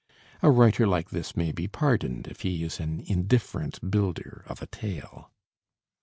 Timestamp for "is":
2.63-2.79